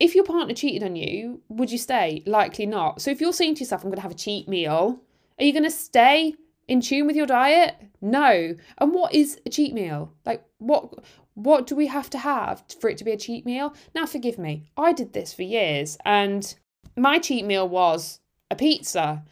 if 0.03 0.17
your 0.17 0.25
partner 0.25 0.53
cheated 0.53 0.83
on 0.83 0.97
you, 0.97 1.41
would 1.49 1.71
you 1.71 1.79
stay? 1.79 2.25
Likely 2.27 2.67
not. 2.67 3.01
So 3.01 3.13
if 3.13 3.21
you're 3.21 3.33
saying 3.33 3.55
to 3.55 3.61
yourself, 3.61 3.85
I'm 3.85 3.91
going 3.91 3.97
to 3.97 4.03
have 4.03 4.11
a 4.11 4.15
cheat 4.15 4.49
meal, 4.49 5.01
are 5.39 5.45
you 5.45 5.53
going 5.53 5.63
to 5.63 5.71
stay 5.71 6.35
in 6.67 6.81
tune 6.81 7.07
with 7.07 7.15
your 7.15 7.27
diet? 7.27 7.77
No. 8.01 8.57
And 8.79 8.93
what 8.93 9.15
is 9.15 9.41
a 9.47 9.51
cheat 9.51 9.73
meal? 9.73 10.13
Like 10.27 10.45
what 10.59 10.93
what 11.35 11.67
do 11.67 11.77
we 11.77 11.87
have 11.87 12.11
to 12.11 12.19
have 12.19 12.65
for 12.81 12.91
it 12.91 12.99
to 12.99 13.05
be 13.05 13.13
a 13.13 13.17
cheat 13.17 13.47
meal? 13.47 13.75
Now 13.95 14.05
forgive 14.05 14.39
me. 14.39 14.65
I 14.77 14.93
did 14.93 15.13
this 15.13 15.33
for 15.33 15.45
years 15.45 15.97
and 16.05 16.53
my 16.97 17.21
cheat 17.21 17.45
meal 17.45 17.69
was 17.69 18.19
a 18.51 18.57
pizza. 18.57 19.23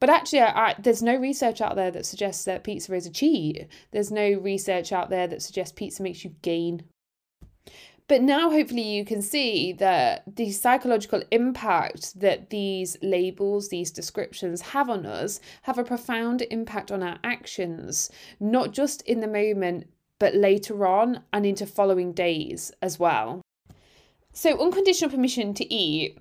But 0.00 0.10
actually, 0.10 0.40
I, 0.40 0.70
I, 0.70 0.74
there's 0.78 1.02
no 1.02 1.14
research 1.14 1.60
out 1.60 1.76
there 1.76 1.92
that 1.92 2.04
suggests 2.04 2.44
that 2.46 2.64
pizza 2.64 2.92
is 2.94 3.06
a 3.06 3.10
cheat. 3.10 3.68
There's 3.92 4.10
no 4.10 4.32
research 4.32 4.92
out 4.92 5.08
there 5.08 5.28
that 5.28 5.42
suggests 5.42 5.72
pizza 5.72 6.02
makes 6.02 6.24
you 6.24 6.34
gain 6.42 6.82
but 8.10 8.22
now, 8.22 8.50
hopefully, 8.50 8.82
you 8.82 9.04
can 9.04 9.22
see 9.22 9.72
that 9.74 10.24
the 10.34 10.50
psychological 10.50 11.22
impact 11.30 12.18
that 12.18 12.50
these 12.50 12.96
labels, 13.02 13.68
these 13.68 13.92
descriptions 13.92 14.60
have 14.60 14.90
on 14.90 15.06
us, 15.06 15.38
have 15.62 15.78
a 15.78 15.84
profound 15.84 16.42
impact 16.50 16.90
on 16.90 17.04
our 17.04 17.20
actions, 17.22 18.10
not 18.40 18.72
just 18.72 19.00
in 19.02 19.20
the 19.20 19.28
moment, 19.28 19.88
but 20.18 20.34
later 20.34 20.84
on 20.86 21.22
and 21.32 21.46
into 21.46 21.66
following 21.66 22.12
days 22.12 22.72
as 22.82 22.98
well. 22.98 23.42
So, 24.32 24.60
unconditional 24.60 25.12
permission 25.12 25.54
to 25.54 25.72
eat 25.72 26.18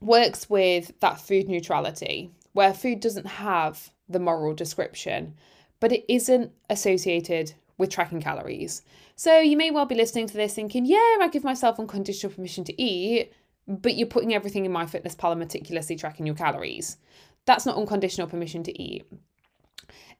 works 0.00 0.48
with 0.48 0.98
that 1.00 1.20
food 1.20 1.46
neutrality, 1.46 2.30
where 2.54 2.72
food 2.72 3.00
doesn't 3.00 3.26
have 3.26 3.90
the 4.08 4.18
moral 4.18 4.54
description, 4.54 5.34
but 5.78 5.92
it 5.92 6.06
isn't 6.08 6.52
associated 6.70 7.52
with 7.78 7.90
tracking 7.90 8.20
calories. 8.20 8.82
So 9.16 9.38
you 9.38 9.56
may 9.56 9.70
well 9.70 9.86
be 9.86 9.94
listening 9.94 10.26
to 10.26 10.34
this 10.34 10.54
thinking, 10.54 10.84
yeah, 10.84 11.16
I 11.20 11.28
give 11.32 11.44
myself 11.44 11.78
unconditional 11.78 12.32
permission 12.32 12.64
to 12.64 12.82
eat, 12.82 13.32
but 13.66 13.94
you're 13.94 14.08
putting 14.08 14.34
everything 14.34 14.66
in 14.66 14.72
MyFitnessPal 14.72 15.30
and 15.30 15.40
meticulously 15.40 15.96
tracking 15.96 16.26
your 16.26 16.34
calories. 16.34 16.98
That's 17.46 17.64
not 17.64 17.76
unconditional 17.76 18.26
permission 18.26 18.62
to 18.64 18.82
eat. 18.82 19.06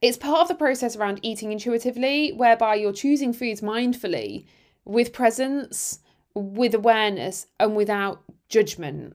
It's 0.00 0.16
part 0.16 0.42
of 0.42 0.48
the 0.48 0.54
process 0.54 0.96
around 0.96 1.20
eating 1.22 1.50
intuitively, 1.50 2.30
whereby 2.30 2.76
you're 2.76 2.92
choosing 2.92 3.32
foods 3.32 3.60
mindfully, 3.60 4.46
with 4.84 5.12
presence, 5.12 5.98
with 6.34 6.74
awareness, 6.74 7.46
and 7.58 7.74
without 7.74 8.22
judgment. 8.48 9.14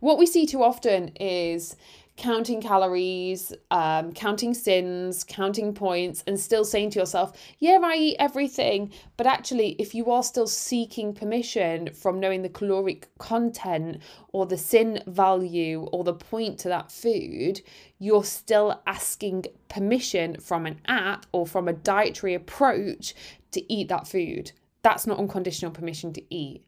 What 0.00 0.18
we 0.18 0.26
see 0.26 0.46
too 0.46 0.62
often 0.62 1.08
is 1.16 1.76
counting 2.16 2.60
calories, 2.60 3.52
um, 3.70 4.12
counting 4.12 4.54
sins, 4.54 5.24
counting 5.24 5.74
points, 5.74 6.22
and 6.26 6.38
still 6.38 6.64
saying 6.64 6.90
to 6.90 6.98
yourself, 6.98 7.32
Yeah, 7.58 7.78
I 7.82 7.96
eat 7.96 8.16
everything. 8.18 8.92
But 9.16 9.26
actually, 9.26 9.70
if 9.78 9.94
you 9.94 10.10
are 10.10 10.22
still 10.22 10.46
seeking 10.46 11.14
permission 11.14 11.92
from 11.94 12.20
knowing 12.20 12.42
the 12.42 12.48
caloric 12.48 13.08
content 13.18 14.02
or 14.32 14.46
the 14.46 14.58
sin 14.58 15.02
value 15.06 15.88
or 15.92 16.04
the 16.04 16.14
point 16.14 16.58
to 16.60 16.68
that 16.68 16.92
food, 16.92 17.60
you're 17.98 18.24
still 18.24 18.82
asking 18.86 19.46
permission 19.68 20.38
from 20.40 20.66
an 20.66 20.80
app 20.86 21.26
or 21.32 21.46
from 21.46 21.68
a 21.68 21.72
dietary 21.72 22.34
approach 22.34 23.14
to 23.52 23.72
eat 23.72 23.88
that 23.88 24.06
food. 24.06 24.52
That's 24.82 25.06
not 25.06 25.18
unconditional 25.18 25.70
permission 25.70 26.12
to 26.14 26.34
eat. 26.34 26.64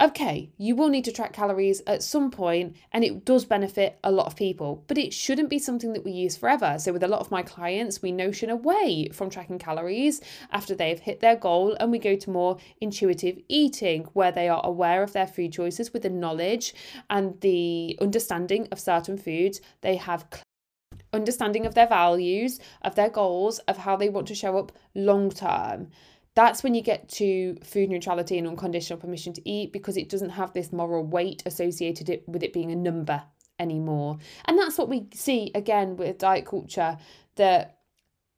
Okay, 0.00 0.52
you 0.56 0.76
will 0.76 0.90
need 0.90 1.04
to 1.06 1.12
track 1.12 1.32
calories 1.32 1.82
at 1.84 2.04
some 2.04 2.30
point, 2.30 2.76
and 2.92 3.02
it 3.02 3.24
does 3.24 3.44
benefit 3.44 3.98
a 4.04 4.12
lot 4.12 4.28
of 4.28 4.36
people, 4.36 4.84
but 4.86 4.96
it 4.96 5.12
shouldn't 5.12 5.50
be 5.50 5.58
something 5.58 5.92
that 5.92 6.04
we 6.04 6.12
use 6.12 6.36
forever. 6.36 6.76
So, 6.78 6.92
with 6.92 7.02
a 7.02 7.08
lot 7.08 7.18
of 7.18 7.32
my 7.32 7.42
clients, 7.42 8.00
we 8.00 8.12
notion 8.12 8.48
away 8.48 9.08
from 9.12 9.28
tracking 9.28 9.58
calories 9.58 10.20
after 10.52 10.76
they've 10.76 11.00
hit 11.00 11.18
their 11.18 11.34
goal, 11.34 11.76
and 11.80 11.90
we 11.90 11.98
go 11.98 12.14
to 12.14 12.30
more 12.30 12.58
intuitive 12.80 13.40
eating 13.48 14.04
where 14.12 14.30
they 14.30 14.48
are 14.48 14.64
aware 14.64 15.02
of 15.02 15.14
their 15.14 15.26
food 15.26 15.52
choices 15.52 15.92
with 15.92 16.02
the 16.02 16.10
knowledge 16.10 16.74
and 17.10 17.40
the 17.40 17.98
understanding 18.00 18.68
of 18.70 18.78
certain 18.78 19.18
foods. 19.18 19.60
They 19.80 19.96
have 19.96 20.26
understanding 21.12 21.66
of 21.66 21.74
their 21.74 21.88
values, 21.88 22.60
of 22.82 22.94
their 22.94 23.10
goals, 23.10 23.58
of 23.60 23.78
how 23.78 23.96
they 23.96 24.08
want 24.08 24.28
to 24.28 24.34
show 24.36 24.58
up 24.58 24.70
long 24.94 25.30
term 25.30 25.88
that's 26.38 26.62
when 26.62 26.72
you 26.72 26.82
get 26.82 27.08
to 27.08 27.56
food 27.64 27.90
neutrality 27.90 28.38
and 28.38 28.46
unconditional 28.46 28.96
permission 28.96 29.32
to 29.32 29.48
eat 29.48 29.72
because 29.72 29.96
it 29.96 30.08
doesn't 30.08 30.30
have 30.30 30.52
this 30.52 30.72
moral 30.72 31.02
weight 31.02 31.42
associated 31.46 32.22
with 32.28 32.44
it 32.44 32.52
being 32.52 32.70
a 32.70 32.76
number 32.76 33.20
anymore. 33.58 34.18
And 34.44 34.56
that's 34.56 34.78
what 34.78 34.88
we 34.88 35.08
see 35.12 35.50
again 35.56 35.96
with 35.96 36.18
diet 36.18 36.46
culture 36.46 36.96
that 37.34 37.78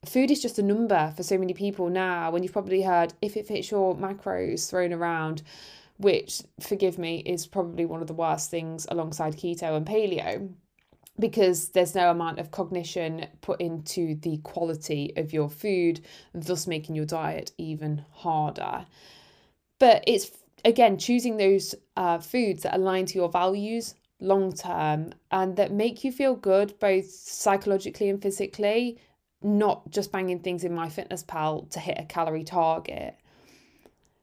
food 0.07 0.31
is 0.31 0.41
just 0.41 0.59
a 0.59 0.63
number 0.63 1.13
for 1.15 1.23
so 1.23 1.37
many 1.37 1.53
people 1.53 1.91
now. 1.91 2.31
When 2.31 2.43
you've 2.43 2.55
probably 2.55 2.81
heard 2.81 3.13
if 3.21 3.37
it 3.37 3.47
fits 3.47 3.71
your 3.71 3.95
macros 3.95 4.71
thrown 4.71 4.95
around, 4.95 5.43
which, 5.99 6.41
forgive 6.59 6.97
me, 6.97 7.19
is 7.27 7.47
probably 7.47 7.85
one 7.85 8.01
of 8.01 8.07
the 8.07 8.15
worst 8.15 8.51
things 8.51 8.87
alongside 8.91 9.37
keto 9.37 9.77
and 9.77 9.85
paleo 9.85 10.49
because 11.21 11.69
there's 11.69 11.95
no 11.95 12.11
amount 12.11 12.39
of 12.39 12.51
cognition 12.51 13.27
put 13.43 13.61
into 13.61 14.15
the 14.17 14.39
quality 14.39 15.13
of 15.17 15.33
your 15.33 15.49
food, 15.49 16.01
thus 16.35 16.67
making 16.67 16.97
your 16.97 17.05
diet 17.05 17.53
even 17.59 18.05
harder. 18.13 18.87
But 19.79 20.05
it's 20.07 20.31
again 20.65 20.99
choosing 20.99 21.37
those 21.37 21.75
uh, 21.97 22.19
foods 22.19 22.63
that 22.63 22.77
align 22.77 23.07
to 23.07 23.15
your 23.19 23.29
values 23.29 23.95
long 24.21 24.53
term 24.53 25.13
and 25.31 25.57
that 25.57 25.73
make 25.73 26.05
you 26.05 26.13
feel 26.13 26.35
good 26.35 26.79
both 26.79 27.11
psychologically 27.11 28.09
and 28.09 28.21
physically, 28.21 28.99
not 29.43 29.91
just 29.91 30.13
banging 30.13 30.41
things 30.41 30.65
in 30.65 30.73
MyFitnessPal 30.73 31.71
to 31.71 31.81
hit 31.81 31.99
a 31.99 32.05
calorie 32.05 32.45
target. 32.45 33.17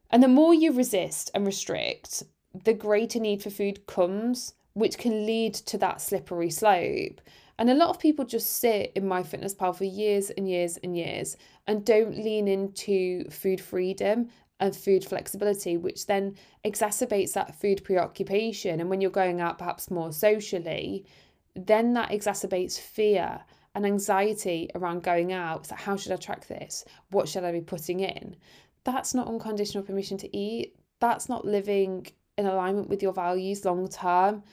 And 0.10 0.24
the 0.24 0.28
more 0.28 0.54
you 0.54 0.72
resist 0.72 1.32
and 1.34 1.46
restrict, 1.46 2.24
the 2.64 2.74
greater 2.74 3.20
need 3.20 3.44
for 3.44 3.50
food 3.50 3.86
comes 3.88 4.54
which 4.78 5.00
can 5.00 5.26
lead 5.26 5.56
to 5.56 5.76
that 5.76 6.00
slippery 6.00 6.52
slope. 6.52 7.20
And 7.58 7.68
a 7.68 7.74
lot 7.74 7.90
of 7.90 7.98
people 7.98 8.26
just 8.26 8.58
sit 8.58 8.92
in 8.94 9.08
my 9.08 9.24
fitness 9.24 9.56
MyFitnessPal 9.56 9.76
for 9.76 9.86
years 9.86 10.30
and 10.30 10.48
years 10.48 10.78
and 10.84 10.96
years 10.96 11.36
and 11.66 11.84
don't 11.84 12.16
lean 12.16 12.48
into 12.48 13.28
food 13.32 13.60
freedom 13.60 14.30
and 14.60 14.76
food 14.76 15.04
flexibility, 15.04 15.78
which 15.78 16.06
then 16.06 16.36
exacerbates 16.64 17.34
that 17.34 17.60
food 17.60 17.84
preoccupation. 17.84 18.80
And 18.80 18.88
when 18.88 19.02
you're 19.02 19.10
going 19.10 19.42
out 19.42 19.58
perhaps 19.58 19.90
more 19.90 20.14
socially, 20.14 21.08
then 21.56 21.96
that 21.96 22.12
exacerbates 22.12 22.80
fear 22.80 23.40
and 23.74 23.84
anxiety 23.84 24.70
around 24.76 25.02
going 25.02 25.34
out. 25.34 25.66
So, 25.66 25.76
how 25.76 25.98
should 25.98 26.12
I 26.12 26.18
track 26.18 26.46
this? 26.46 26.86
What 27.10 27.28
should 27.28 27.44
I 27.44 27.52
be 27.52 27.62
putting 27.62 28.02
in? 28.02 28.36
That's 28.84 29.16
not 29.16 29.28
unconditional 29.28 29.84
permission 29.84 30.20
to 30.20 30.38
eat. 30.38 30.76
That's 31.00 31.30
not 31.30 31.46
living 31.46 32.06
in 32.38 32.46
alignment 32.46 32.90
with 32.90 33.02
your 33.02 33.14
values 33.14 33.66
long 33.66 33.88
term, 33.88 34.44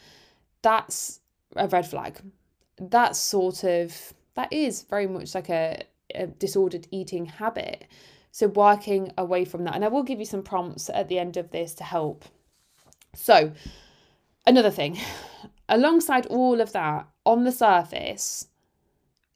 that's 0.63 1.21
a 1.57 1.69
red 1.69 1.87
flag. 1.87 2.21
That's 2.79 3.19
sort 3.19 3.65
of 3.65 4.15
that 4.35 4.53
is 4.53 4.83
very 4.83 5.07
much 5.07 5.35
like 5.35 5.49
a, 5.49 5.83
a 6.15 6.27
disordered 6.27 6.89
eating 6.91 7.27
habit. 7.27 7.87
So, 8.33 8.49
working 8.49 9.13
away 9.17 9.45
from 9.45 9.63
that. 9.65 9.77
And 9.77 9.85
I 9.85 9.89
will 9.89 10.03
give 10.03 10.19
you 10.19 10.25
some 10.25 10.43
prompts 10.43 10.91
at 10.91 11.09
the 11.09 11.21
end 11.21 11.37
of 11.37 11.51
this 11.53 11.73
to 11.75 11.85
help. 11.85 12.25
So, 13.15 13.53
another 14.45 14.73
thing, 14.73 14.99
alongside 15.69 16.27
all 16.27 16.61
of 16.61 16.73
that, 16.73 17.07
on 17.25 17.45
the 17.45 17.53
surface, 17.53 18.49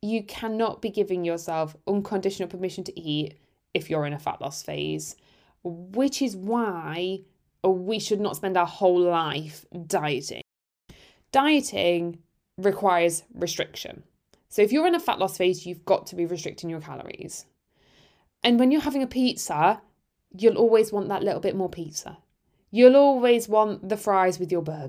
you 0.03 0.25
cannot 0.25 0.83
be 0.83 0.91
giving 0.91 1.25
yourself 1.25 1.77
unconditional 1.87 2.49
permission 2.49 2.83
to 2.85 3.01
eat 3.01 3.39
if 3.73 3.89
you're 3.89 4.07
in 4.07 4.13
a 4.13 4.19
fat 4.19 4.41
loss 4.41 4.63
phase, 4.63 5.15
which 5.63 6.21
is 6.21 6.35
why 6.35 7.21
we 7.65 7.99
should 7.99 8.21
not 8.21 8.37
spend 8.37 8.57
our 8.57 8.67
whole 8.67 9.01
life 9.01 9.65
dieting. 9.87 10.43
Dieting 11.33 12.19
requires 12.57 13.25
restriction. 13.35 14.03
So 14.49 14.63
if 14.63 14.73
you're 14.73 14.87
in 14.87 14.95
a 14.95 15.01
fat 15.01 15.19
loss 15.19 15.37
phase, 15.37 15.67
you've 15.67 15.85
got 15.85 16.07
to 16.09 16.17
be 16.17 16.25
restricting 16.25 16.71
your 16.71 16.81
calories. 16.81 17.45
And 18.43 18.59
when 18.59 18.71
you're 18.71 18.81
having 18.81 19.03
a 19.03 19.07
pizza, 19.07 19.81
you'll 20.37 20.57
always 20.57 20.93
want 20.93 21.09
that 21.09 21.23
little 21.23 21.41
bit 21.41 21.57
more 21.57 21.69
pizza. 21.69 22.19
You'll 22.71 22.97
always 22.97 23.49
want 23.49 23.89
the 23.89 23.97
fries 23.97 24.39
with 24.39 24.53
your 24.53 24.63
burger. 24.63 24.89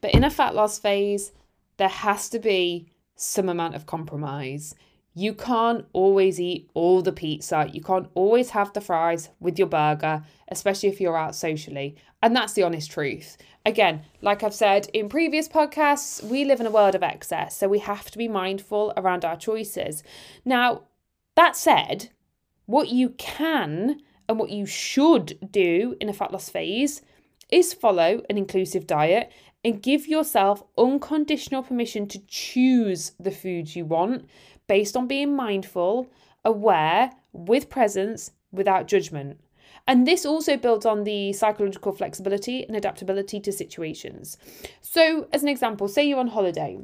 But 0.00 0.14
in 0.14 0.24
a 0.24 0.30
fat 0.30 0.54
loss 0.54 0.78
phase, 0.78 1.32
there 1.76 1.88
has 1.88 2.28
to 2.30 2.38
be 2.38 2.88
some 3.16 3.48
amount 3.48 3.74
of 3.74 3.86
compromise. 3.86 4.74
You 5.16 5.32
can't 5.32 5.86
always 5.92 6.40
eat 6.40 6.68
all 6.74 7.00
the 7.00 7.12
pizza. 7.12 7.70
You 7.72 7.80
can't 7.80 8.08
always 8.14 8.50
have 8.50 8.72
the 8.72 8.80
fries 8.80 9.30
with 9.38 9.58
your 9.58 9.68
burger, 9.68 10.24
especially 10.48 10.88
if 10.88 11.00
you're 11.00 11.16
out 11.16 11.36
socially. 11.36 11.94
And 12.20 12.34
that's 12.34 12.54
the 12.54 12.64
honest 12.64 12.90
truth. 12.90 13.36
Again, 13.64 14.02
like 14.22 14.42
I've 14.42 14.54
said 14.54 14.88
in 14.92 15.08
previous 15.08 15.48
podcasts, 15.48 16.22
we 16.22 16.44
live 16.44 16.58
in 16.58 16.66
a 16.66 16.70
world 16.70 16.96
of 16.96 17.04
excess, 17.04 17.56
so 17.56 17.68
we 17.68 17.78
have 17.78 18.10
to 18.10 18.18
be 18.18 18.26
mindful 18.26 18.92
around 18.96 19.24
our 19.24 19.36
choices. 19.36 20.02
Now, 20.44 20.82
that 21.36 21.56
said, 21.56 22.10
what 22.66 22.88
you 22.88 23.10
can 23.10 24.00
and 24.28 24.38
what 24.38 24.50
you 24.50 24.66
should 24.66 25.38
do 25.50 25.96
in 26.00 26.08
a 26.08 26.12
fat 26.12 26.32
loss 26.32 26.48
phase 26.48 27.02
is 27.50 27.72
follow 27.72 28.22
an 28.28 28.36
inclusive 28.36 28.86
diet 28.86 29.30
and 29.64 29.82
give 29.82 30.06
yourself 30.06 30.62
unconditional 30.76 31.62
permission 31.62 32.06
to 32.08 32.18
choose 32.26 33.12
the 33.18 33.30
foods 33.30 33.74
you 33.74 33.84
want 33.84 34.28
based 34.66 34.96
on 34.96 35.06
being 35.06 35.34
mindful, 35.34 36.08
aware, 36.44 37.12
with 37.32 37.70
presence, 37.70 38.30
without 38.52 38.86
judgment. 38.86 39.40
And 39.86 40.06
this 40.06 40.24
also 40.24 40.56
builds 40.56 40.86
on 40.86 41.04
the 41.04 41.32
psychological 41.32 41.92
flexibility 41.92 42.64
and 42.64 42.76
adaptability 42.76 43.40
to 43.40 43.52
situations. 43.52 44.38
So, 44.80 45.28
as 45.32 45.42
an 45.42 45.48
example, 45.48 45.88
say 45.88 46.04
you're 46.04 46.20
on 46.20 46.28
holiday 46.28 46.78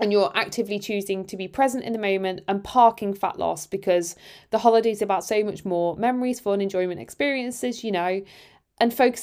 and 0.00 0.12
you're 0.12 0.30
actively 0.36 0.78
choosing 0.78 1.24
to 1.24 1.36
be 1.36 1.48
present 1.48 1.82
in 1.82 1.92
the 1.92 1.98
moment 1.98 2.42
and 2.46 2.62
parking 2.62 3.14
fat 3.14 3.38
loss 3.38 3.66
because 3.66 4.14
the 4.50 4.58
holiday 4.58 4.92
is 4.92 5.02
about 5.02 5.24
so 5.24 5.42
much 5.42 5.64
more 5.64 5.96
memories, 5.96 6.38
fun, 6.38 6.60
enjoyment, 6.60 7.00
experiences, 7.00 7.82
you 7.82 7.90
know, 7.90 8.22
and 8.78 8.94
focusing 8.94 9.18